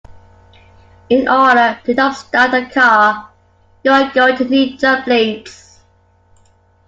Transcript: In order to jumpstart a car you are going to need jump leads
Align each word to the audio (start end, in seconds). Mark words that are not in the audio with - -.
In 1.09 1.27
order 1.29 1.79
to 1.83 1.93
jumpstart 1.93 2.53
a 2.59 2.67
car 2.73 3.29
you 3.83 3.91
are 3.91 4.11
going 4.11 4.35
to 4.37 4.45
need 4.45 4.79
jump 4.79 5.05
leads 5.05 5.79